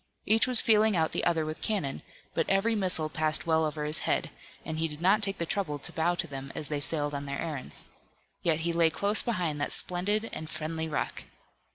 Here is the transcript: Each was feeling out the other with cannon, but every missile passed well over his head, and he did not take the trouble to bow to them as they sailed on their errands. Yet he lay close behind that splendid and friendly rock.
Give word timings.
Each 0.25 0.47
was 0.47 0.61
feeling 0.61 0.95
out 0.95 1.11
the 1.11 1.23
other 1.25 1.45
with 1.45 1.61
cannon, 1.61 2.01
but 2.33 2.49
every 2.49 2.73
missile 2.73 3.07
passed 3.07 3.45
well 3.45 3.63
over 3.65 3.85
his 3.85 3.99
head, 3.99 4.31
and 4.65 4.79
he 4.79 4.87
did 4.87 4.99
not 4.99 5.21
take 5.21 5.37
the 5.37 5.45
trouble 5.45 5.77
to 5.77 5.91
bow 5.91 6.15
to 6.15 6.25
them 6.25 6.51
as 6.55 6.69
they 6.69 6.79
sailed 6.79 7.13
on 7.13 7.25
their 7.27 7.39
errands. 7.39 7.85
Yet 8.41 8.61
he 8.61 8.73
lay 8.73 8.89
close 8.89 9.21
behind 9.21 9.61
that 9.61 9.71
splendid 9.71 10.27
and 10.33 10.49
friendly 10.49 10.89
rock. 10.89 11.25